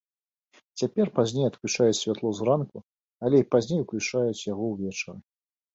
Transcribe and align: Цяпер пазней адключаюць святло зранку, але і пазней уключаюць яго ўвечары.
Цяпер 0.81 1.11
пазней 1.19 1.45
адключаюць 1.51 1.99
святло 2.01 2.33
зранку, 2.41 2.77
але 3.27 3.35
і 3.45 3.49
пазней 3.53 3.79
уключаюць 3.87 4.45
яго 4.51 4.65
ўвечары. 4.77 5.19